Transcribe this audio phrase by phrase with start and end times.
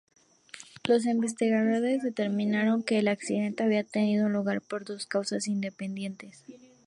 [0.89, 6.43] Los investigadores determinaron que el accidente había tenido lugar por dos causas independientes.